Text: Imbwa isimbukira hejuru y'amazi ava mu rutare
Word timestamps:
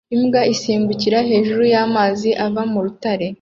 Imbwa 0.15 0.41
isimbukira 0.53 1.17
hejuru 1.29 1.61
y'amazi 1.73 2.29
ava 2.45 2.61
mu 2.71 2.79
rutare 2.85 3.27